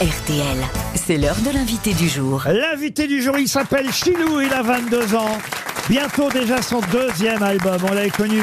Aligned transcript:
RTL. 0.00 0.56
C'est 0.94 1.18
l'heure 1.18 1.36
de 1.44 1.50
l'invité 1.52 1.92
du 1.92 2.08
jour. 2.08 2.44
L'invité 2.46 3.06
du 3.06 3.20
jour, 3.20 3.36
il 3.36 3.46
s'appelle 3.46 3.92
Chilou, 3.92 4.40
il 4.40 4.50
a 4.50 4.62
22 4.62 5.14
ans. 5.14 5.36
Bientôt 5.90 6.30
déjà 6.30 6.62
son 6.62 6.80
deuxième 6.90 7.42
album. 7.42 7.76
On 7.86 7.92
l'avait 7.92 8.08
connu 8.08 8.40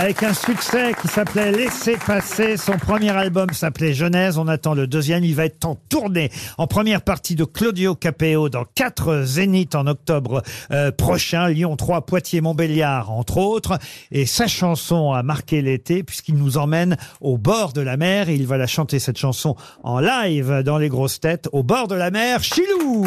avec 0.00 0.22
un 0.22 0.32
succès 0.32 0.94
qui 0.98 1.08
s'appelait 1.08 1.52
Laissez 1.52 1.98
passer. 1.98 2.56
Son 2.56 2.78
premier 2.78 3.10
album 3.10 3.50
s'appelait 3.50 3.92
Genèse. 3.92 4.38
On 4.38 4.48
attend 4.48 4.72
le 4.72 4.86
deuxième. 4.86 5.24
Il 5.24 5.34
va 5.34 5.44
être 5.44 5.66
en 5.66 5.74
tournée 5.74 6.30
en 6.56 6.66
première 6.66 7.02
partie 7.02 7.34
de 7.34 7.44
Claudio 7.44 7.94
Capeo 7.94 8.48
dans 8.48 8.64
quatre 8.74 9.24
zéniths 9.24 9.74
en 9.74 9.86
octobre 9.86 10.42
euh, 10.70 10.90
prochain. 10.90 11.48
Lyon 11.48 11.76
3, 11.76 12.06
Poitiers, 12.06 12.40
Montbéliard, 12.40 13.10
entre 13.10 13.36
autres. 13.36 13.78
Et 14.10 14.24
sa 14.24 14.46
chanson 14.46 15.12
a 15.12 15.22
marqué 15.22 15.60
l'été 15.60 16.02
puisqu'il 16.02 16.36
nous 16.36 16.56
emmène 16.56 16.96
au 17.20 17.36
bord 17.36 17.74
de 17.74 17.82
la 17.82 17.98
mer. 17.98 18.30
Et 18.30 18.36
il 18.36 18.46
va 18.46 18.56
la 18.56 18.66
chanter 18.66 19.00
cette 19.00 19.18
chanson 19.18 19.54
en 19.82 20.00
live 20.00 20.62
dans 20.64 20.78
les 20.78 20.88
grosses 20.88 21.20
têtes 21.20 21.50
au 21.52 21.62
bord 21.62 21.88
de 21.88 21.94
la 21.94 22.10
mer. 22.10 22.42
Chilou! 22.42 23.04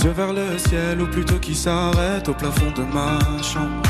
yeux 0.02 0.10
vers 0.10 0.32
le 0.32 0.58
ciel 0.58 1.00
ou 1.00 1.06
plutôt 1.06 1.38
qui 1.38 1.54
s'arrête 1.54 2.28
au 2.28 2.34
plafond 2.34 2.70
de 2.74 2.82
ma 2.82 3.18
chambre. 3.42 3.82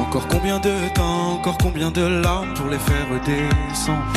Encore 0.00 0.26
combien 0.28 0.58
de 0.58 0.72
temps, 0.94 1.34
encore 1.34 1.58
combien 1.58 1.90
de 1.90 2.02
larmes 2.22 2.52
pour 2.54 2.68
les 2.68 2.78
faire 2.78 3.06
redescendre. 3.12 4.12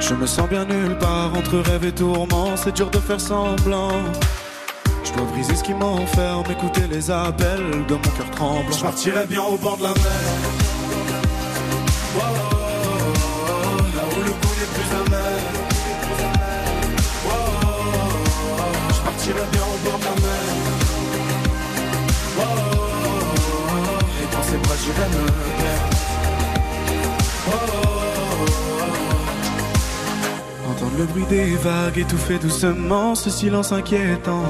Je 0.00 0.14
me 0.14 0.26
sens 0.26 0.48
bien 0.48 0.64
nulle 0.64 0.96
part 0.98 1.32
entre 1.36 1.58
rêve 1.58 1.84
et 1.84 1.92
tourment, 1.92 2.56
c'est 2.56 2.74
dur 2.74 2.90
de 2.90 2.98
faire 2.98 3.20
semblant. 3.20 3.92
Je 5.04 5.12
dois 5.12 5.26
briser 5.26 5.54
ce 5.54 5.62
qui 5.62 5.74
m'enferme, 5.74 6.50
écouter 6.50 6.86
les 6.90 7.10
appels 7.10 7.86
de 7.86 7.94
mon 7.94 8.00
cœur 8.00 8.30
tremblant. 8.32 8.72
Je 8.72 8.82
partirai 8.82 9.26
bien 9.26 9.42
au 9.42 9.56
bord 9.58 9.76
de 9.76 9.84
la 9.84 9.90
mer. 9.90 10.04
Oh. 27.46 27.52
Entendre 30.70 30.92
le 30.98 31.04
bruit 31.04 31.24
des 31.28 31.54
vagues 31.56 31.98
étouffer 31.98 32.38
doucement 32.38 33.14
ce 33.14 33.30
silence 33.30 33.72
inquiétant. 33.72 34.44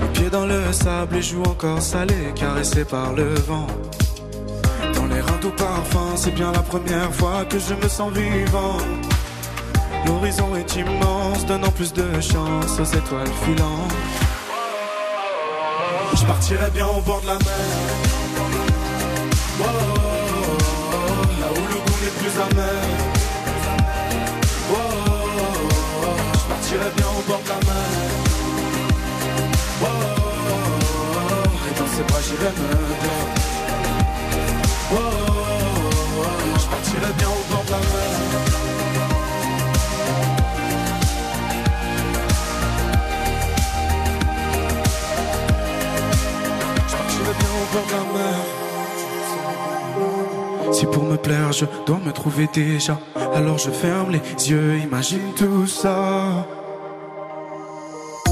Les 0.00 0.08
pieds 0.08 0.30
dans 0.30 0.46
le 0.46 0.72
sable, 0.72 1.16
les 1.16 1.22
joues 1.22 1.42
encore 1.42 1.82
salées, 1.82 2.32
caressées 2.34 2.84
par 2.84 3.12
le 3.12 3.34
vent. 3.34 3.66
Dans 4.94 5.06
les 5.06 5.20
reins 5.20 5.38
tout 5.40 5.50
parfum, 5.50 6.16
c'est 6.16 6.34
bien 6.34 6.52
la 6.52 6.62
première 6.62 7.12
fois 7.12 7.44
que 7.44 7.58
je 7.58 7.74
me 7.74 7.88
sens 7.88 8.12
vivant. 8.12 8.78
L'horizon 10.06 10.54
est 10.56 10.76
immense, 10.76 11.46
donnant 11.46 11.70
plus 11.70 11.92
de 11.92 12.20
chance 12.20 12.78
aux 12.78 12.84
étoiles 12.84 13.32
filantes. 13.44 13.92
Je 16.14 16.24
partirai 16.26 16.70
bien 16.70 16.86
au 16.86 17.00
bord 17.00 17.20
de 17.22 17.26
la 17.26 17.34
mer. 17.34 18.33
Oh, 19.60 19.64
là 21.40 21.48
où 21.52 21.62
le 21.68 21.74
goût 21.74 21.98
n'est 22.02 22.16
plus 22.18 22.34
amer. 22.40 22.82
Oh, 24.70 24.76
je 26.32 26.44
partirai 26.48 26.90
bien 26.96 27.06
au 27.06 27.22
bord 27.28 27.42
de 27.44 27.48
la 27.48 27.54
mer. 27.54 27.90
Oh, 29.82 29.86
et 31.68 31.74
dans 31.78 31.86
ses 31.86 32.02
bras 32.02 32.20
j'irai 32.20 32.50
me 32.50 33.43
plaire 51.24 51.52
je 51.52 51.64
dois 51.86 52.00
me 52.04 52.12
trouver 52.12 52.48
déjà, 52.52 52.98
alors 53.34 53.58
je 53.58 53.70
ferme 53.70 54.10
les 54.12 54.50
yeux, 54.50 54.78
imagine 54.78 55.32
tout 55.36 55.66
ça. 55.66 56.46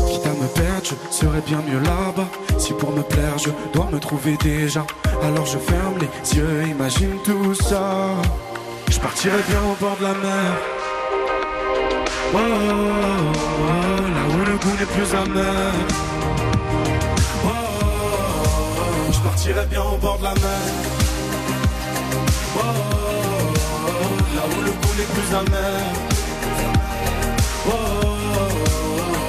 Quitte 0.08 0.26
à 0.26 0.34
me 0.42 0.48
perdre, 0.60 0.86
je 0.90 0.94
serais 1.16 1.42
bien 1.46 1.60
mieux 1.68 1.80
là-bas. 1.80 2.28
Si 2.58 2.72
pour 2.74 2.92
me 2.92 3.02
plaire 3.02 3.38
je 3.38 3.50
dois 3.72 3.88
me 3.90 3.98
trouver 3.98 4.36
déjà, 4.36 4.84
alors 5.22 5.46
je 5.46 5.58
ferme 5.58 5.96
les 6.02 6.36
yeux, 6.36 6.68
imagine 6.68 7.16
tout 7.24 7.54
ça. 7.54 7.84
Je 8.90 8.98
partirai 9.00 9.42
bien 9.48 9.62
au 9.70 9.74
bord 9.82 9.96
de 9.96 10.04
la 10.04 10.14
mer. 10.26 10.52
Oh, 12.34 12.38
oh, 12.38 12.46
oh, 13.68 14.02
là 14.16 14.22
où 14.32 14.38
le 14.50 14.56
goût 14.62 14.76
n'est 14.78 14.92
plus 14.96 15.10
amer. 15.22 15.72
Oh, 17.44 17.48
oh, 17.48 17.86
oh, 18.78 19.12
je 19.12 19.20
partirai 19.20 19.66
bien 19.66 19.82
au 19.82 19.96
bord 19.96 20.18
de 20.18 20.24
la 20.24 20.34
mer. 20.34 20.91
Là 24.36 24.44
où 24.46 24.58
le 24.62 24.70
goût 24.70 24.94
n'est 24.98 25.10
plus 25.14 25.30
amer. 25.34 25.80
Oh, 27.66 27.70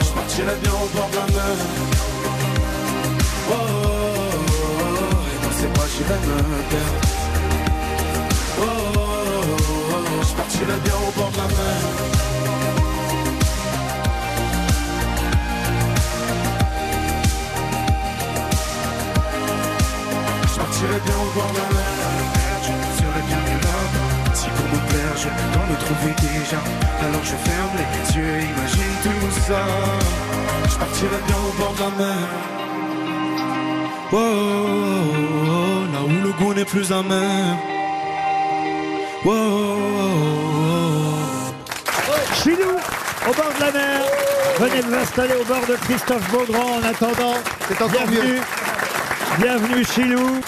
je 0.01 0.11
partirai 0.17 0.55
bien 0.61 0.71
au 0.71 0.87
bord 0.95 1.09
de 1.09 1.15
la 1.15 1.25
mer. 1.35 1.57
Oh, 3.49 3.53
et 5.31 5.37
dans 5.43 5.55
ses 5.59 5.67
bras 5.67 5.87
j'irai 5.93 6.17
me. 6.27 6.37
Oh, 8.59 8.65
je 10.21 10.33
partirai 10.33 10.77
bien 10.83 10.95
au 10.95 11.11
bord 11.19 11.31
de 11.31 11.37
la 11.37 11.43
mer. 11.43 11.81
Partirai 20.55 20.99
bien 21.05 21.15
au 21.15 21.29
bord 21.35 21.51
de 21.51 21.57
la 21.57 21.63
mer. 21.75 21.82
Je 25.23 25.29
dois 25.53 25.67
me 25.71 25.77
trouver 25.85 26.13
déjà. 26.21 26.59
Alors 27.05 27.23
je 27.23 27.37
ferme 27.47 27.75
les 27.79 28.15
yeux, 28.15 28.41
imagine 28.51 28.95
tout 29.03 29.31
ça. 29.47 29.61
Je 30.69 30.75
partirai 30.77 31.19
bien 31.27 31.37
au 31.47 31.53
bord 31.59 31.73
de 31.73 31.79
la 31.79 31.91
mer. 32.03 32.27
Oh, 34.11 34.15
oh, 34.15 34.19
oh, 34.19 35.47
oh, 35.47 35.93
là 35.93 36.01
où 36.03 36.23
le 36.27 36.31
goût 36.33 36.53
n'est 36.53 36.65
plus 36.65 36.91
amer. 36.91 37.57
Oh, 39.25 39.29
oh, 39.29 39.77
oh, 39.95 40.63
oh. 42.09 42.43
Chilou, 42.43 42.75
au 43.29 43.33
bord 43.33 43.53
de 43.55 43.61
la 43.65 43.71
mer. 43.71 44.01
Venez 44.59 44.81
vous 44.81 44.93
installer 44.93 45.33
au 45.41 45.45
bord 45.45 45.65
de 45.67 45.75
Christophe 45.85 46.29
Beaugrand 46.31 46.79
en 46.79 46.83
attendant. 46.83 47.37
C'est 47.67 47.81
encore 47.81 48.07
Bienvenue. 48.07 48.33
mieux. 48.33 48.41
Bienvenue 49.39 49.85
Chilou. 49.85 50.41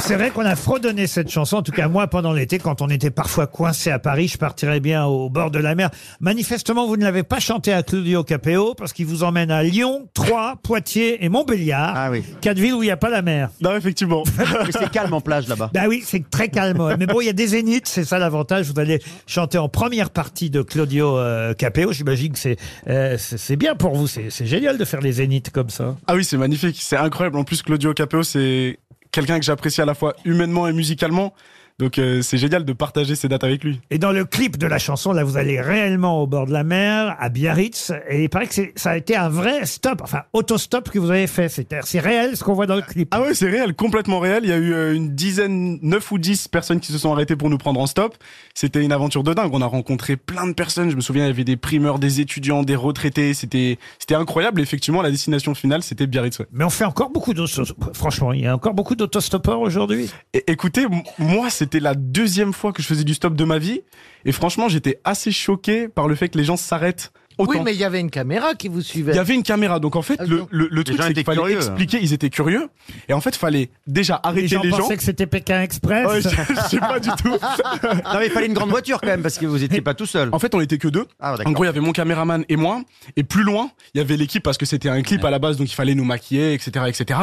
C'est 0.00 0.16
vrai 0.16 0.30
qu'on 0.30 0.44
a 0.44 0.56
fredonné 0.56 1.06
cette 1.06 1.30
chanson, 1.30 1.58
en 1.58 1.62
tout 1.62 1.72
cas 1.72 1.88
moi 1.88 2.06
pendant 2.06 2.32
l'été, 2.32 2.58
quand 2.58 2.82
on 2.82 2.88
était 2.88 3.10
parfois 3.10 3.46
coincé 3.46 3.90
à 3.90 3.98
Paris, 3.98 4.28
je 4.28 4.38
partirais 4.38 4.80
bien 4.80 5.04
au 5.06 5.28
bord 5.28 5.50
de 5.50 5.58
la 5.58 5.74
mer. 5.74 5.90
Manifestement, 6.20 6.86
vous 6.86 6.96
ne 6.96 7.04
l'avez 7.04 7.22
pas 7.22 7.40
chanté 7.40 7.72
à 7.72 7.82
Claudio 7.82 8.24
Capeo 8.24 8.74
parce 8.74 8.92
qu'il 8.92 9.06
vous 9.06 9.22
emmène 9.22 9.50
à 9.50 9.62
Lyon, 9.62 10.08
Troyes, 10.14 10.56
Poitiers 10.62 11.24
et 11.24 11.28
Montbéliard. 11.28 11.92
Ah 11.96 12.10
oui. 12.10 12.24
Quatre 12.40 12.58
villes 12.58 12.74
où 12.74 12.82
il 12.82 12.86
n'y 12.86 12.92
a 12.92 12.96
pas 12.96 13.10
la 13.10 13.22
mer. 13.22 13.50
Non, 13.60 13.76
effectivement. 13.76 14.24
Mais 14.38 14.72
c'est 14.72 14.90
calme 14.90 15.12
en 15.12 15.20
plage 15.20 15.48
là-bas. 15.48 15.70
Bah 15.72 15.82
oui, 15.88 16.02
c'est 16.04 16.28
très 16.28 16.48
calme. 16.48 16.96
Mais 16.98 17.06
bon, 17.06 17.20
il 17.20 17.26
y 17.26 17.30
a 17.30 17.34
des 17.34 17.48
zéniths, 17.48 17.88
c'est 17.88 18.04
ça 18.04 18.18
l'avantage. 18.18 18.70
Vous 18.70 18.80
allez 18.80 19.00
chanter 19.26 19.58
en 19.58 19.68
première 19.68 20.10
partie 20.10 20.50
de 20.50 20.62
Claudio 20.62 21.18
euh, 21.18 21.54
Capeo. 21.54 21.92
J'imagine 21.92 22.32
que 22.32 22.38
c'est 22.38 22.56
euh, 22.88 23.16
c'est 23.18 23.38
c'est 23.38 23.56
bien 23.56 23.74
pour 23.74 23.94
vous. 23.94 24.06
C'est 24.06 24.30
c'est 24.30 24.46
génial 24.46 24.78
de 24.78 24.84
faire 24.84 25.00
les 25.00 25.12
zéniths 25.12 25.50
comme 25.50 25.70
ça. 25.70 25.96
Ah 26.06 26.14
oui, 26.14 26.24
c'est 26.24 26.38
magnifique, 26.38 26.76
c'est 26.80 26.96
incroyable. 26.96 27.36
En 27.38 27.44
plus, 27.44 27.62
Claudio 27.62 27.92
Capeo, 27.94 28.22
c'est 28.22 28.78
quelqu'un 29.14 29.38
que 29.38 29.44
j'apprécie 29.44 29.80
à 29.80 29.84
la 29.84 29.94
fois 29.94 30.16
humainement 30.24 30.66
et 30.66 30.72
musicalement. 30.72 31.32
Donc 31.80 31.98
euh, 31.98 32.22
c'est 32.22 32.38
génial 32.38 32.64
de 32.64 32.72
partager 32.72 33.16
ces 33.16 33.26
dates 33.28 33.42
avec 33.42 33.64
lui. 33.64 33.80
Et 33.90 33.98
dans 33.98 34.12
le 34.12 34.24
clip 34.24 34.58
de 34.58 34.66
la 34.68 34.78
chanson, 34.78 35.12
là, 35.12 35.24
vous 35.24 35.36
allez 35.36 35.60
réellement 35.60 36.22
au 36.22 36.26
bord 36.28 36.46
de 36.46 36.52
la 36.52 36.62
mer, 36.62 37.16
à 37.18 37.28
Biarritz. 37.30 37.92
Et 38.08 38.22
il 38.22 38.28
paraît 38.28 38.46
que 38.46 38.54
c'est- 38.54 38.72
ça 38.76 38.90
a 38.90 38.96
été 38.96 39.16
un 39.16 39.28
vrai 39.28 39.66
stop, 39.66 40.00
enfin 40.02 40.22
autostop 40.32 40.88
que 40.90 41.00
vous 41.00 41.10
avez 41.10 41.26
fait. 41.26 41.48
C'est 41.48 41.66
c'est 41.82 41.98
réel 41.98 42.36
ce 42.36 42.44
qu'on 42.44 42.54
voit 42.54 42.66
dans 42.66 42.76
le 42.76 42.82
clip. 42.82 43.08
Ah 43.10 43.20
ouais, 43.22 43.34
c'est 43.34 43.50
réel, 43.50 43.74
complètement 43.74 44.20
réel. 44.20 44.42
Il 44.44 44.50
y 44.50 44.52
a 44.52 44.56
eu 44.56 44.72
euh, 44.72 44.94
une 44.94 45.16
dizaine, 45.16 45.80
neuf 45.82 46.12
ou 46.12 46.18
dix 46.18 46.46
personnes 46.46 46.78
qui 46.78 46.92
se 46.92 46.98
sont 46.98 47.10
arrêtées 47.12 47.34
pour 47.34 47.50
nous 47.50 47.58
prendre 47.58 47.80
en 47.80 47.86
stop. 47.86 48.14
C'était 48.54 48.82
une 48.84 48.92
aventure 48.92 49.24
de 49.24 49.34
dingue. 49.34 49.50
On 49.52 49.60
a 49.60 49.66
rencontré 49.66 50.16
plein 50.16 50.46
de 50.46 50.52
personnes. 50.52 50.90
Je 50.90 50.96
me 50.96 51.00
souviens, 51.00 51.24
il 51.24 51.28
y 51.28 51.30
avait 51.30 51.42
des 51.42 51.56
primeurs, 51.56 51.98
des 51.98 52.20
étudiants, 52.20 52.62
des 52.62 52.76
retraités. 52.76 53.34
C'était, 53.34 53.78
c'était 53.98 54.14
incroyable. 54.14 54.60
Effectivement, 54.60 55.02
la 55.02 55.10
destination 55.10 55.54
finale, 55.56 55.82
c'était 55.82 56.06
Biarritz. 56.06 56.38
ouais. 56.38 56.46
Mais 56.52 56.62
on 56.62 56.70
fait 56.70 56.84
encore 56.84 57.10
beaucoup 57.10 57.34
d'autostoppeurs. 57.34 57.90
Franchement, 57.94 58.32
il 58.32 58.42
y 58.42 58.46
a 58.46 58.54
encore 58.54 58.74
beaucoup 58.74 58.94
d'autostoppeurs 58.94 59.58
aujourd'hui. 59.60 60.08
Écoutez, 60.46 60.86
moi, 61.18 61.50
c'était 61.64 61.80
la 61.80 61.94
deuxième 61.94 62.52
fois 62.52 62.72
que 62.72 62.82
je 62.82 62.86
faisais 62.86 63.04
du 63.04 63.14
stop 63.14 63.34
de 63.34 63.44
ma 63.44 63.58
vie. 63.58 63.80
Et 64.24 64.32
franchement, 64.32 64.68
j'étais 64.68 65.00
assez 65.04 65.32
choqué 65.32 65.88
par 65.88 66.08
le 66.08 66.14
fait 66.14 66.28
que 66.28 66.38
les 66.38 66.44
gens 66.44 66.56
s'arrêtent 66.56 67.12
autant. 67.36 67.50
Oui, 67.52 67.58
mais 67.64 67.74
il 67.74 67.78
y 67.78 67.84
avait 67.84 68.00
une 68.00 68.10
caméra 68.10 68.54
qui 68.54 68.68
vous 68.68 68.80
suivait. 68.80 69.12
Il 69.12 69.16
y 69.16 69.18
avait 69.18 69.34
une 69.34 69.42
caméra, 69.42 69.80
donc 69.80 69.96
en 69.96 70.02
fait, 70.02 70.16
Ah, 70.18 70.24
le, 70.24 70.44
le, 70.50 70.68
le 70.70 70.76
Les 70.78 70.84
truc, 70.84 71.00
c'est 71.02 71.12
qu'il 71.14 71.24
fallait 71.24 71.38
curieux. 71.40 71.56
expliquer, 71.56 71.98
ils 72.00 72.12
étaient 72.12 72.30
curieux, 72.30 72.68
et 73.08 73.12
en 73.12 73.20
fait, 73.20 73.34
fallait 73.36 73.70
déjà 73.86 74.20
Les 74.24 74.28
arrêter 74.28 74.48
gens 74.48 74.62
les 74.62 74.70
gens. 74.70 74.78
pensaient 74.78 74.96
que 74.96 75.02
c'était 75.02 75.26
Pékin 75.26 75.60
Express. 75.60 76.06
Ouais, 76.06 76.20
je, 76.22 76.28
je 76.28 76.68
sais 76.68 76.78
pas 76.78 77.00
du 77.00 77.10
tout. 77.10 77.32
Non, 77.84 78.18
mais 78.20 78.26
il 78.26 78.30
fallait 78.32 78.46
une 78.46 78.54
grande 78.54 78.70
voiture 78.70 79.00
quand 79.00 79.08
même 79.08 79.22
parce 79.22 79.36
que 79.38 79.46
vous 79.46 79.62
étiez 79.64 79.80
pas 79.82 79.94
tout 79.94 80.06
seul. 80.06 80.28
En 80.32 80.38
fait, 80.38 80.54
on 80.54 80.60
était 80.60 80.78
que 80.78 80.88
deux. 80.88 81.06
Ah, 81.20 81.34
En 81.44 81.50
gros, 81.52 81.64
il 81.64 81.66
y 81.66 81.70
avait 81.70 81.80
mon 81.80 81.92
caméraman 81.92 82.44
et 82.48 82.56
moi, 82.56 82.82
et 83.16 83.24
plus 83.24 83.42
loin, 83.42 83.70
il 83.94 83.98
y 83.98 84.00
avait 84.00 84.16
l'équipe 84.16 84.42
parce 84.42 84.56
que 84.58 84.64
c'était 84.66 84.88
un 84.88 85.02
clip 85.02 85.24
à 85.24 85.30
la 85.30 85.38
base, 85.38 85.56
donc 85.56 85.70
il 85.70 85.74
fallait 85.74 85.94
nous 85.94 86.04
maquiller, 86.04 86.54
etc., 86.54 86.84
etc. 86.88 87.20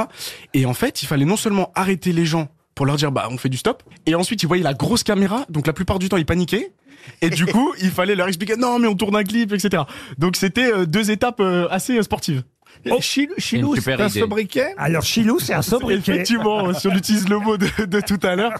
Et 0.54 0.66
en 0.66 0.74
fait, 0.74 1.02
il 1.02 1.06
fallait 1.08 1.26
non 1.26 1.38
seulement 1.38 1.72
arrêter 1.74 2.12
les 2.14 2.26
gens 2.26 2.50
pour 2.76 2.86
leur 2.86 2.96
dire 2.96 3.12
bah 3.12 3.28
on 3.32 3.38
fait 3.38 3.50
du 3.50 3.58
stop, 3.58 3.84
et 4.06 4.16
ensuite 4.16 4.44
ils 4.44 4.48
voyaient 4.48 4.64
la 4.64 4.74
grosse 4.74 5.04
caméra, 5.04 5.46
donc 5.50 5.68
la 5.68 5.74
plupart 5.74 6.00
du 6.00 6.10
temps 6.10 6.18
ils 6.18 6.26
paniquaient. 6.26 6.74
Et 7.22 7.30
du 7.30 7.46
coup, 7.48 7.74
il 7.82 7.90
fallait 7.90 8.16
leur 8.16 8.28
expliquer 8.28 8.56
non 8.56 8.80
mais 8.80 8.88
on 8.88 8.96
tourne 8.96 9.16
un 9.16 9.24
clip, 9.24 9.54
etc. 9.54 9.84
Donc 10.18 10.36
c'était 10.36 10.72
euh, 10.72 10.86
deux 10.86 11.12
étapes 11.12 11.40
euh, 11.40 11.68
assez 11.70 11.98
euh, 11.98 12.04
sportives. 12.04 12.44
Oh. 12.90 12.98
Chilou, 13.00 13.34
Chilou, 13.38 13.76
c'est 13.76 13.94
un 14.02 14.10
sobriquet 14.10 14.74
Alors 14.78 15.04
Chilou, 15.04 15.40
c'est 15.40 15.54
un 15.54 15.62
sobriquet. 15.62 16.12
Effectivement, 16.14 16.74
si 16.74 16.88
on 16.88 16.96
utilise 16.96 17.30
le 17.30 17.38
mot 17.38 17.56
de, 17.58 17.68
de 17.86 18.02
tout 18.02 18.20
à 18.24 18.36
l'heure, 18.36 18.54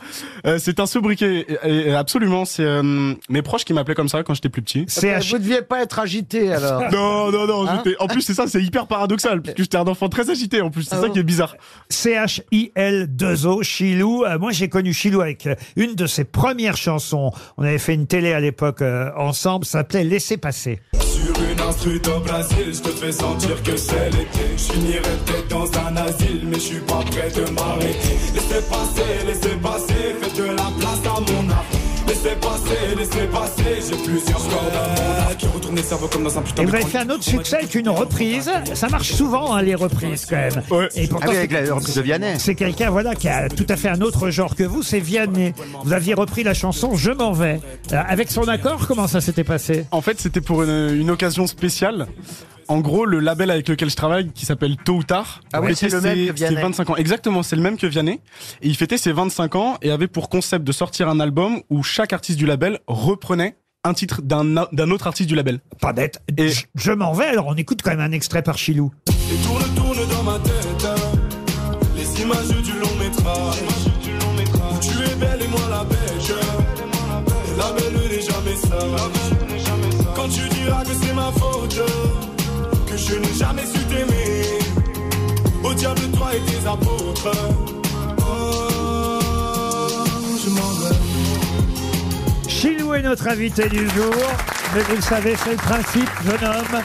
euh, 0.46 0.58
c'est 0.60 0.80
un 0.80 0.86
sobriquet. 0.86 1.46
Et- 1.64 1.88
et 1.90 1.94
absolument, 1.96 2.46
c'est 2.46 2.64
euh, 2.64 3.14
mes 3.30 3.42
proches 3.42 3.66
qui 3.66 3.74
m'appelaient 3.74 3.96
comme 3.96 4.10
ça 4.10 4.22
quand 4.24 4.34
j'étais 4.36 4.50
plus 4.50 4.62
petit. 4.62 4.86
C'est 4.88 5.10
H- 5.12 5.32
Vous 5.32 5.38
deviez 5.40 5.62
pas 5.64 5.82
être 5.82 5.98
agité 6.00 6.54
alors. 6.54 6.82
Non, 6.92 7.32
non, 7.32 7.48
non. 7.48 7.68
Hein 7.68 7.84
en 8.00 8.08
plus, 8.08 8.22
c'est 8.22 8.34
ça, 8.36 8.46
c'est 8.48 8.62
hyper 8.62 8.86
paradoxal. 8.88 9.42
Parce 9.42 9.56
que 9.56 9.64
j'étais 9.64 9.78
un 9.78 9.88
enfant 9.88 10.08
très 10.10 10.30
agité. 10.30 10.62
En 10.62 10.70
plus, 10.70 10.84
c'est 10.84 10.96
Ah 10.96 11.02
ça 11.02 11.08
bon 11.08 11.14
qui 11.14 11.20
est 11.20 11.24
bizarre. 11.24 11.56
C-H-I-L-2-O, 11.90 13.64
Chilou. 13.64 14.24
Euh, 14.26 14.38
moi, 14.38 14.52
j'ai 14.52 14.70
connu 14.70 14.94
Chilou 14.94 15.22
avec 15.22 15.48
euh, 15.48 15.56
une 15.76 15.96
de 15.96 16.06
ses 16.06 16.24
premières 16.26 16.78
chansons. 16.78 17.32
On 17.58 17.64
avait 17.64 17.78
fait 17.80 17.94
une 17.96 18.08
télé 18.08 18.34
à 18.34 18.40
l'époque 18.40 18.82
euh, 18.82 19.10
ensemble, 19.18 19.66
ça 19.66 19.80
s'appelait 19.80 20.04
Laissez 20.04 20.38
passer. 20.38 20.80
Sur 21.22 21.36
une 21.44 21.60
je 22.74 22.82
te 22.82 22.90
fais 22.90 23.12
sentir 23.12 23.62
que 23.64 23.78
c'est 23.78 24.10
l'été. 24.10 24.58
Je 24.58 24.74
finirai 24.74 25.00
peut-être 25.00 25.48
dans 25.50 25.66
un 25.80 25.96
asile, 25.98 26.42
mais 26.46 26.56
je 26.56 26.60
suis 26.60 26.80
pas 26.80 27.04
prêt 27.12 27.30
de 27.30 27.50
m'arrêter. 27.52 28.18
Laissez 28.34 28.62
passer, 28.70 29.26
laissez 29.28 29.56
passer, 29.58 30.16
faites 30.20 30.38
de 30.38 30.46
la 30.46 30.70
place 30.80 31.06
à 31.06 31.20
mon 31.20 31.50
art. 31.50 31.61
Laissez 32.12 32.36
passer, 32.42 32.96
laissez 32.98 33.28
passer, 33.28 33.64
j'ai 33.90 34.04
plusieurs 34.04 34.38
cordes 34.50 34.74
à 34.76 35.02
mon 35.02 35.22
arc. 35.30 35.38
Qui 35.38 35.48
retourne 35.48 35.76
les 35.78 35.82
cerveaux 35.82 36.08
comme 36.10 36.24
dans 36.26 36.38
un 36.38 36.42
putain 36.42 36.62
Et 36.62 36.66
de 36.66 36.70
vous 36.70 36.76
avez 36.76 36.84
grand 36.84 36.92
fait 36.92 36.98
un 36.98 37.10
autre 37.10 37.24
succès 37.24 37.56
avec 37.56 37.74
une 37.74 37.88
reprise. 37.88 38.52
Ça 38.74 38.90
marche 38.90 39.14
souvent, 39.14 39.56
hein, 39.56 39.62
les 39.62 39.76
reprises, 39.76 40.26
quand 40.30 40.36
même. 40.36 40.62
Ouais. 40.70 40.90
Et 40.96 41.04
Ah 41.06 41.08
pourtant, 41.10 41.28
oui, 41.30 41.34
c'est- 41.36 41.38
avec 41.38 41.52
la 41.70 41.74
reprise 41.74 41.96
de 41.96 42.02
Vianney. 42.02 42.34
c'est 42.38 42.56
quelqu'un 42.56 42.90
voilà 42.90 43.16
qui 43.16 43.30
a 43.30 43.48
tout 43.48 43.66
à 43.70 43.78
fait 43.78 43.88
un 43.88 44.02
autre 44.02 44.30
genre 44.30 44.58
que 44.58 44.64
vous, 44.64 44.84
c'est 44.84 45.00
Vianney. 45.00 45.54
Vous 45.86 45.94
aviez 45.94 46.14
repris 46.14 46.44
la 46.44 46.54
chanson 46.54 46.96
Je 46.98 47.12
m'en 47.12 47.32
vais. 47.32 47.62
Euh, 47.94 48.02
avec 48.06 48.30
son 48.30 48.46
accord, 48.50 48.86
comment 48.88 49.08
ça 49.08 49.22
s'était 49.22 49.46
passé? 49.46 49.86
En 49.92 50.02
fait, 50.02 50.20
c'était 50.20 50.42
pour 50.42 50.64
une, 50.64 50.90
une 50.94 51.12
occasion 51.12 51.48
spéciale. 51.48 52.08
En 52.68 52.80
gros, 52.80 53.06
le 53.06 53.20
label 53.20 53.52
avec 53.52 53.68
lequel 53.68 53.90
je 53.90 53.96
travaille, 53.96 54.32
qui 54.32 54.46
s'appelle 54.46 54.78
Tôt 54.78 54.96
ou 54.96 55.04
Tard, 55.04 55.42
Ah 55.54 55.60
c'est 55.76 55.90
le 55.92 56.02
même 56.02 56.16
ses- 56.18 56.28
que 56.28 56.32
Vianney. 56.34 56.56
ses 56.56 56.62
25 56.62 56.90
ans. 56.90 56.96
Exactement, 56.96 57.44
c'est 57.44 57.56
le 57.56 57.62
même 57.62 57.78
que 57.78 57.88
Vianney. 57.88 58.22
Et 58.62 58.68
il 58.68 58.76
fêtait 58.76 58.98
ses 58.98 59.12
25 59.12 59.56
ans 59.56 59.78
et 59.82 59.92
avait 59.92 60.08
pour 60.08 60.30
concept 60.30 60.64
de 60.66 60.72
sortir 60.72 61.10
un 61.10 61.20
album 61.20 61.62
où 61.70 61.84
chaque 61.84 62.14
artiste 62.14 62.38
du 62.38 62.46
label 62.46 62.80
reprenait 62.88 63.58
un 63.84 63.94
titre 63.96 64.22
d'un 64.22 64.56
autre 64.92 65.08
artiste 65.08 65.28
du 65.28 65.36
label. 65.36 65.60
Pas 65.82 65.92
bête. 65.92 66.22
Et- 66.38 66.50
Je, 66.50 66.66
je 66.76 66.92
m'en 66.92 67.14
vais, 67.14 67.26
alors 67.26 67.48
on 67.48 67.56
écoute 67.56 67.82
quand 67.84 67.90
même 67.92 68.00
un 68.00 68.12
extrait 68.12 68.44
par 68.44 68.58
Chilou. 68.58 68.92
Et 69.10 69.38
je 83.08 83.16
n'ai 83.16 83.34
jamais 83.34 83.66
su 83.66 83.80
t'aimer. 83.86 84.60
Au 85.64 85.74
diable, 85.74 86.02
toi 86.16 86.30
et 86.36 86.40
tes 86.52 86.68
apôtres. 86.68 87.32
Oh. 88.20 88.62
Chilou 92.48 92.94
est 92.94 93.02
notre 93.02 93.28
invité 93.28 93.68
du 93.70 93.90
jour. 93.90 94.14
Mais 94.76 94.82
vous 94.84 94.96
le 94.96 95.02
savez, 95.02 95.36
c'est 95.44 95.52
le 95.52 95.58
principe, 95.58 96.10
jeune 96.26 96.50
homme. 96.50 96.82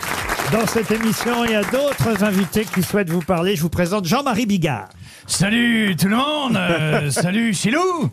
Dans 0.53 0.67
cette 0.67 0.91
émission, 0.91 1.45
il 1.45 1.53
y 1.53 1.55
a 1.55 1.63
d'autres 1.65 2.25
invités 2.25 2.65
qui 2.65 2.83
souhaitent 2.83 3.11
vous 3.11 3.21
parler. 3.21 3.57
Je 3.57 3.63
vous 3.63 3.69
présente 3.69 4.07
Jean-Marie 4.07 4.47
Bigard. 4.47 4.89
Salut 5.27 5.97
tout 5.97 6.09
le 6.09 6.17
monde 6.17 6.57
euh, 6.57 7.11
Salut 7.11 7.53
Chilou. 7.53 8.11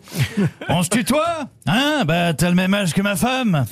On 0.68 0.82
se 0.82 0.88
tutoie 0.90 1.44
Hein 1.66 2.02
Bah 2.06 2.34
t'as 2.34 2.48
le 2.48 2.54
même 2.56 2.74
âge 2.74 2.92
que 2.92 3.02
ma 3.02 3.14
femme. 3.16 3.64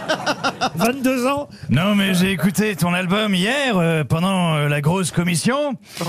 22 0.74 1.26
ans. 1.26 1.48
Non 1.68 1.94
mais 1.94 2.14
j'ai 2.14 2.30
écouté 2.30 2.74
ton 2.74 2.94
album 2.94 3.34
hier 3.34 3.76
euh, 3.76 4.02
pendant 4.04 4.54
euh, 4.54 4.68
la 4.68 4.80
grosse 4.80 5.10
commission. 5.10 5.74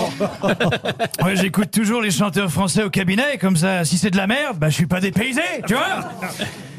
Ouais 1.24 1.36
j'écoute 1.36 1.72
toujours 1.72 2.02
les 2.02 2.12
chanteurs 2.12 2.52
français 2.52 2.84
au 2.84 2.90
cabinet, 2.90 3.38
comme 3.40 3.56
ça 3.58 3.84
si 3.84 3.98
c'est 3.98 4.12
de 4.12 4.18
la 4.18 4.28
merde, 4.28 4.58
bah 4.58 4.70
je 4.70 4.76
suis 4.76 4.86
pas 4.86 5.00
dépaysé, 5.00 5.42
tu 5.68 5.74
vois 5.74 6.10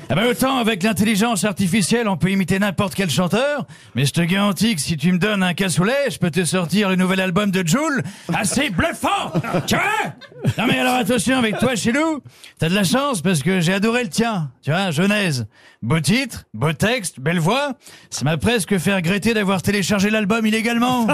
ah 0.09 0.15
bah 0.15 0.23
autant 0.31 0.59
avec 0.59 0.85
l'intelligence 0.85 1.45
artificielle 1.45 2.09
on 2.09 2.17
peut 2.17 2.31
imiter 2.31 2.61
n'importe 2.61 2.95
quel 2.95 3.11
chanteur, 3.11 3.67
mais 3.97 4.05
je 4.05 4.13
te 4.13 4.21
garantis 4.21 4.77
que 4.77 4.81
si 4.81 4.97
tu 4.97 5.11
me 5.11 5.19
donnes 5.19 5.43
un 5.43 5.53
cassoulet, 5.53 6.11
je 6.11 6.19
peux 6.19 6.31
te 6.31 6.45
sortir 6.45 6.89
le 6.89 6.97
nouvel 6.97 7.21
album 7.21 7.51
de 7.51 7.67
Joule 7.67 8.03
assez 8.33 8.71
bluffant. 8.71 9.33
Tu 9.67 9.75
vois? 9.75 10.13
Non 10.59 10.67
mais 10.69 10.79
alors 10.79 10.95
attention 10.95 11.39
avec 11.39 11.59
toi 11.59 11.75
Chilou, 11.75 12.23
t'as 12.59 12.69
de 12.69 12.75
la 12.75 12.85
chance 12.85 13.21
parce 13.21 13.43
que 13.43 13.61
j'ai 13.61 13.73
adoré 13.73 14.05
le 14.05 14.11
tien, 14.11 14.51
tu 14.63 14.71
vois, 14.71 14.93
Genèse. 14.93 15.47
Beau 15.83 16.01
titre, 16.01 16.45
beau 16.55 16.73
texte, 16.73 17.19
belle 17.19 17.41
voix, 17.41 17.73
ça 18.09 18.25
m'a 18.25 18.37
presque 18.37 18.79
fait 18.79 18.95
regretter 18.95 19.35
d'avoir 19.35 19.61
téléchargé 19.61 20.11
l'album 20.11 20.47
illégalement. 20.47 21.07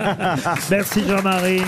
Merci 0.70 1.02
Jean-Marie. 1.06 1.62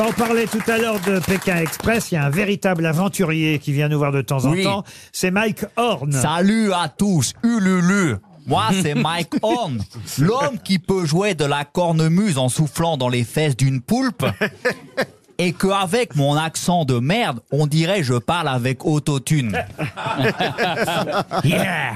On 0.00 0.12
parler 0.12 0.46
tout 0.46 0.62
à 0.70 0.78
l'heure 0.78 0.98
de 1.00 1.18
Pékin 1.20 1.56
Express. 1.58 2.10
Il 2.10 2.14
y 2.16 2.18
a 2.18 2.24
un 2.24 2.30
véritable 2.30 2.84
aventurier 2.86 3.58
qui 3.58 3.72
vient 3.72 3.88
nous 3.88 3.98
voir 3.98 4.10
de 4.12 4.20
temps 4.22 4.44
en 4.44 4.50
Oui. 4.52 4.64
temps. 4.64 4.84
C'est 5.12 5.30
Mike 5.30 5.64
Horn. 5.76 6.10
Salut 6.12 6.72
à 6.72 6.88
tous, 6.88 7.34
ululu. 7.44 8.16
Moi, 8.46 8.64
c'est 8.82 8.94
Mike 8.94 9.34
Horn, 9.42 9.80
l'homme 10.18 10.58
qui 10.64 10.78
peut 10.80 11.04
jouer 11.04 11.34
de 11.34 11.44
la 11.44 11.64
cornemuse 11.64 12.38
en 12.38 12.48
soufflant 12.48 12.96
dans 12.96 13.08
les 13.08 13.22
fesses 13.24 13.56
d'une 13.56 13.80
poulpe. 13.80 14.24
Et 15.38 15.52
qu'avec 15.54 16.14
mon 16.14 16.36
accent 16.36 16.84
de 16.84 16.98
merde, 17.00 17.40
on 17.50 17.66
dirait 17.66 18.02
je 18.04 18.14
parle 18.14 18.48
avec 18.48 18.84
autotune. 18.84 19.58
Yeah 21.44 21.94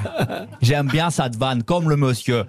J'aime 0.62 0.88
bien 0.88 1.10
cette 1.10 1.36
vanne, 1.36 1.62
comme 1.62 1.88
le 1.88 1.96
monsieur. 1.96 2.44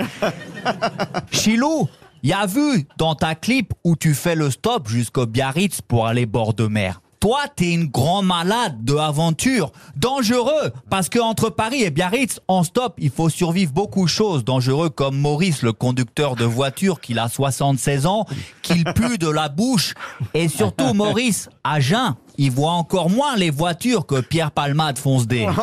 Chilou, 1.32 1.88
y 2.24 2.34
a 2.34 2.46
vu 2.46 2.88
dans 2.98 3.16
ta 3.16 3.36
clip 3.36 3.74
où 3.84 3.96
tu 3.96 4.14
fais 4.14 4.36
le 4.36 4.52
stop 4.52 4.88
jusqu'au 4.88 5.26
Biarritz 5.26 5.82
pour 5.82 6.08
aller 6.08 6.26
bord 6.26 6.54
de 6.54 6.68
mer? 6.68 7.02
Toi, 7.20 7.40
t'es 7.56 7.74
une 7.74 7.88
grande 7.88 8.28
malade 8.28 8.84
de 8.84 8.96
aventure, 8.96 9.72
dangereux, 9.96 10.72
parce 10.90 11.10
que 11.10 11.18
entre 11.18 11.50
Paris 11.50 11.82
et 11.82 11.90
Biarritz, 11.90 12.40
en 12.48 12.64
stop, 12.64 12.94
il 13.00 13.10
faut 13.10 13.30
survivre 13.30 13.72
beaucoup 13.72 14.04
de 14.04 14.10
choses 14.10 14.46
dangereux 14.46 14.90
comme 14.90 15.18
Maurice, 15.18 15.64
le 15.64 15.74
conducteur 15.74 16.36
de 16.36 16.46
voiture, 16.46 17.02
qu'il 17.02 17.18
a 17.18 17.28
76 17.28 18.06
ans, 18.06 18.28
qu'il 18.62 18.84
pue 18.84 19.18
de 19.18 19.30
la 19.30 19.50
bouche, 19.50 19.96
et 20.36 20.48
surtout 20.48 20.94
Maurice, 20.94 21.50
à 21.64 21.80
jeun, 21.80 22.16
il 22.38 22.52
voit 22.52 22.74
encore 22.74 23.10
moins 23.10 23.36
les 23.36 23.50
voitures 23.50 24.06
que 24.06 24.22
Pierre 24.22 24.52
Palmade 24.52 25.00
fonce 25.00 25.26
des. 25.26 25.48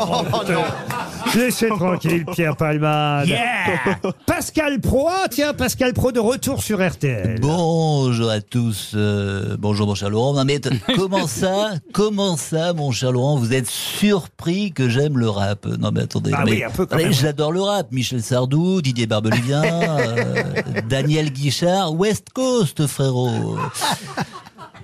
Laissez 1.36 1.68
tranquille 1.76 2.24
Pierre 2.32 2.56
Palmade. 2.56 3.28
Yeah 3.28 3.98
Pascal 4.26 4.80
Pro. 4.80 5.08
Tiens, 5.30 5.52
Pascal 5.54 5.92
Pro 5.92 6.12
de 6.12 6.20
retour 6.20 6.62
sur 6.62 6.86
RTL. 6.86 7.38
Bonjour 7.40 8.30
à 8.30 8.40
tous. 8.40 8.92
euh, 8.94 9.56
bonjour 9.58 9.86
mon 9.86 9.94
cher 9.94 10.10
Laurent. 10.10 10.34
Non, 10.34 10.44
mais 10.44 10.58
t- 10.60 10.70
comment 10.96 11.26
ça 11.26 11.72
Comment 11.92 12.36
ça, 12.36 12.72
mon 12.72 12.90
cher 12.92 13.12
Laurent 13.12 13.36
Vous 13.36 13.52
êtes 13.52 13.68
surpris 13.68 14.72
que 14.72 14.88
j'aime 14.88 15.18
le 15.18 15.28
rap? 15.28 15.66
Non 15.66 15.90
mais 15.92 16.02
attendez. 16.02 16.30
Ah 16.34 16.42
mais- 16.44 16.50
oui, 16.52 16.64
un 16.64 16.70
peu 16.70 16.86
quand 16.86 16.96
mais 16.96 17.04
même. 17.04 17.12
J'adore 17.12 17.52
le 17.52 17.62
rap. 17.62 17.88
Michel 17.92 18.22
Sardou, 18.22 18.80
Didier 18.82 19.06
Barbelivien, 19.06 19.62
euh, 19.64 20.52
Daniel 20.88 21.30
Guichard, 21.30 21.94
West 21.94 22.28
Coast, 22.34 22.86
frérot. 22.86 23.56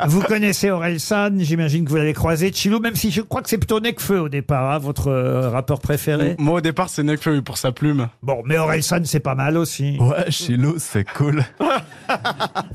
Vous 0.06 0.22
connaissez 0.22 0.70
Aurel 0.70 1.00
San, 1.00 1.38
j'imagine 1.40 1.84
que 1.84 1.90
vous 1.90 1.96
l'avez 1.96 2.12
croisé. 2.12 2.52
Chilou, 2.52 2.80
même 2.80 2.96
si 2.96 3.10
je 3.10 3.20
crois 3.20 3.42
que 3.42 3.48
c'est 3.48 3.58
plutôt 3.58 3.80
Necfeu 3.80 4.20
au 4.20 4.28
départ, 4.28 4.70
hein, 4.70 4.78
votre 4.78 5.08
euh, 5.08 5.50
rappeur 5.50 5.80
préféré. 5.80 6.36
Moi, 6.38 6.58
au 6.58 6.60
départ, 6.60 6.88
c'est 6.88 7.02
Necfeu 7.02 7.42
pour 7.42 7.58
sa 7.58 7.72
plume. 7.72 8.08
Bon, 8.22 8.42
mais 8.44 8.58
Aurel 8.58 8.82
San, 8.82 9.04
c'est 9.04 9.20
pas 9.20 9.34
mal 9.34 9.56
aussi. 9.56 9.98
Ouais, 9.98 10.30
Chilo, 10.30 10.74
c'est 10.78 11.04
cool. 11.04 11.44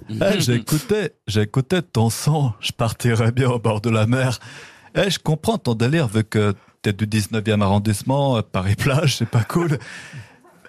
Eh, 0.09 0.39
j'écoutais, 0.39 1.13
j'écoutais 1.27 1.81
ton 1.81 2.09
son, 2.09 2.53
je 2.61 2.71
partirais 2.71 3.31
bien 3.31 3.49
au 3.49 3.59
bord 3.59 3.81
de 3.81 3.89
la 3.89 4.07
mer. 4.07 4.39
Eh, 4.95 5.09
je 5.09 5.19
comprends 5.19 5.57
ton 5.57 5.73
délire 5.73 6.07
vu 6.07 6.23
que 6.23 6.53
t'es 6.81 6.93
du 6.93 7.05
19e 7.05 7.61
arrondissement, 7.61 8.37
euh, 8.37 8.41
Paris-Plage, 8.41 9.17
c'est 9.17 9.27
pas 9.27 9.43
cool. 9.43 9.77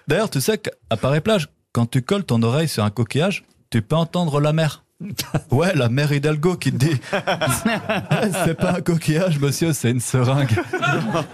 D'ailleurs, 0.07 0.29
tu 0.29 0.41
sais 0.41 0.57
qu'à 0.57 0.97
Paris-Plage, 0.97 1.47
quand 1.71 1.85
tu 1.85 2.01
colles 2.01 2.25
ton 2.25 2.41
oreille 2.43 2.67
sur 2.67 2.83
un 2.83 2.89
coquillage, 2.89 3.45
tu 3.69 3.81
peux 3.81 3.95
entendre 3.95 4.41
la 4.41 4.51
mer. 4.51 4.83
Ouais, 5.51 5.75
la 5.75 5.89
mère 5.89 6.11
Hidalgo 6.11 6.55
qui 6.55 6.71
te 6.71 6.77
dit 6.77 6.99
C'est 8.45 8.55
pas 8.55 8.73
un 8.77 8.81
coquillage, 8.81 9.39
monsieur, 9.39 9.71
c'est 9.71 9.91
une 9.91 9.99
seringue. 9.99 10.49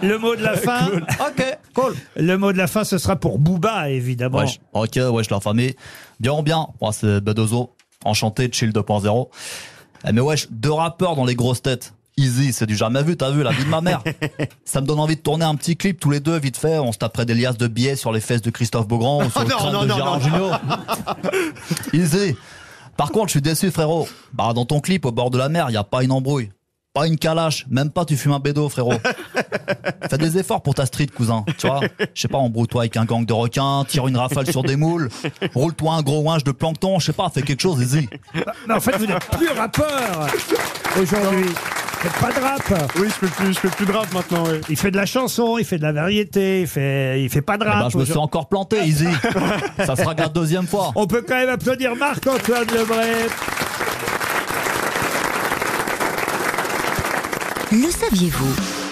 Le 0.02 0.18
mot 0.18 0.36
de 0.36 0.42
la 0.42 0.54
fin. 0.54 0.90
Ok, 1.20 1.58
cool. 1.72 1.94
Le 2.16 2.36
mot 2.36 2.52
de 2.52 2.58
la 2.58 2.66
fin, 2.66 2.84
ce 2.84 2.98
sera 2.98 3.16
pour 3.16 3.38
Booba, 3.38 3.88
évidemment. 3.88 4.38
Wesh, 4.38 4.60
ok, 4.74 4.98
wesh, 5.12 5.30
la 5.30 5.40
famille. 5.40 5.74
Bien, 6.20 6.42
bien. 6.42 6.66
Moi, 6.80 6.92
c'est 6.92 7.20
Bedozo. 7.20 7.74
Enchanté, 8.04 8.50
chill 8.52 8.70
2.0. 8.70 9.28
Eh, 10.06 10.12
mais 10.12 10.20
wesh, 10.20 10.48
deux 10.50 10.72
rappeurs 10.72 11.16
dans 11.16 11.24
les 11.24 11.34
grosses 11.34 11.62
têtes. 11.62 11.94
Easy, 12.16 12.52
c'est 12.52 12.66
du 12.66 12.76
jamais 12.76 13.02
vu, 13.02 13.16
t'as 13.16 13.30
vu, 13.30 13.42
la 13.42 13.50
vie 13.50 13.64
de 13.64 13.70
ma 13.70 13.80
mère. 13.80 14.04
Ça 14.64 14.80
me 14.80 14.86
donne 14.86 15.00
envie 15.00 15.16
de 15.16 15.20
tourner 15.20 15.46
un 15.46 15.56
petit 15.56 15.76
clip 15.76 15.98
tous 15.98 16.10
les 16.10 16.20
deux, 16.20 16.38
vite 16.38 16.56
fait. 16.56 16.78
On 16.78 16.92
se 16.92 16.98
taperait 16.98 17.24
des 17.24 17.34
liasses 17.34 17.58
de 17.58 17.66
billets 17.66 17.96
sur 17.96 18.12
les 18.12 18.20
fesses 18.20 18.42
de 18.42 18.50
Christophe 18.50 18.86
Beaugrand 18.86 19.24
ou 19.24 19.30
sur 19.30 19.40
le 19.40 19.48
non, 19.48 19.56
crâne 19.56 19.72
non, 19.72 19.82
de 19.82 19.88
non, 19.88 20.20
Gérard. 20.20 20.60
Easy. 21.92 22.36
Par 22.96 23.10
contre, 23.10 23.28
je 23.28 23.32
suis 23.32 23.42
déçu, 23.42 23.70
frérot. 23.70 24.08
Bah, 24.32 24.52
dans 24.54 24.64
ton 24.64 24.80
clip, 24.80 25.04
au 25.04 25.12
bord 25.12 25.30
de 25.30 25.38
la 25.38 25.48
mer, 25.48 25.70
y 25.70 25.76
a 25.76 25.84
pas 25.84 26.02
une 26.04 26.12
embrouille. 26.12 26.50
Pas 26.92 27.08
une 27.08 27.18
calache, 27.18 27.66
même 27.68 27.90
pas 27.90 28.04
tu 28.04 28.16
fumes 28.16 28.32
un 28.32 28.38
bédo, 28.38 28.68
frérot. 28.68 28.92
Fais 30.08 30.16
des 30.16 30.38
efforts 30.38 30.62
pour 30.62 30.76
ta 30.76 30.86
street, 30.86 31.08
cousin. 31.08 31.44
Tu 31.58 31.66
vois, 31.66 31.80
je 32.14 32.20
sais 32.20 32.28
pas, 32.28 32.38
embrouille-toi 32.38 32.82
avec 32.82 32.96
un 32.96 33.04
gang 33.04 33.26
de 33.26 33.32
requins, 33.32 33.84
tire 33.88 34.06
une 34.06 34.16
rafale 34.16 34.48
sur 34.48 34.62
des 34.62 34.76
moules, 34.76 35.08
roule-toi 35.54 35.92
un 35.92 36.02
gros 36.02 36.20
winch 36.20 36.44
de 36.44 36.52
plancton, 36.52 37.00
je 37.00 37.06
sais 37.06 37.12
pas, 37.12 37.28
fais 37.30 37.42
quelque 37.42 37.62
chose, 37.62 37.82
easy. 37.82 38.08
Mais 38.68 38.74
en 38.74 38.80
fait, 38.80 38.96
vous 38.96 39.06
n'êtes 39.06 39.28
plus 39.30 39.48
rappeur 39.48 40.28
aujourd'hui. 40.96 41.50
Faites 42.04 42.20
pas 42.20 42.32
de 42.38 42.44
rap. 42.44 42.90
Oui, 42.96 43.06
je 43.08 43.26
fais 43.26 43.34
plus, 43.34 43.54
je 43.54 43.58
fais 43.60 43.68
plus 43.68 43.86
de 43.86 43.92
rap 43.92 44.12
maintenant. 44.12 44.44
oui. 44.46 44.60
Il 44.68 44.76
fait 44.76 44.90
de 44.90 44.96
la 44.96 45.06
chanson, 45.06 45.56
il 45.58 45.64
fait 45.64 45.78
de 45.78 45.82
la 45.82 45.92
variété, 45.92 46.60
il 46.62 46.66
fait, 46.66 47.22
il 47.22 47.30
fait 47.30 47.40
pas 47.40 47.56
de 47.56 47.64
Eh 47.64 47.68
rap. 47.70 47.84
ben, 47.84 47.88
je 47.90 47.96
me 47.98 48.04
suis 48.04 48.16
encore 48.18 48.46
planté, 48.48 48.78
easy. 48.84 49.08
Ça 49.86 49.96
sera 49.96 50.12
la 50.14 50.28
deuxième 50.28 50.66
fois. 50.66 50.92
On 50.96 51.06
peut 51.06 51.24
quand 51.26 51.34
même 51.36 51.48
applaudir 51.48 51.96
Marc-Antoine 51.96 52.66
Lebray. 52.76 53.26
Le 57.72 57.90
saviez-vous 57.90 58.54